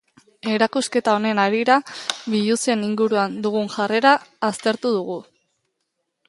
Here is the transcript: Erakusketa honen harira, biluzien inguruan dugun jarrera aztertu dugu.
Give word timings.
Erakusketa 0.51 1.11
honen 1.17 1.41
harira, 1.43 1.75
biluzien 2.35 2.87
inguruan 2.87 3.37
dugun 3.45 3.71
jarrera 3.75 4.15
aztertu 4.49 4.95
dugu. 4.99 5.21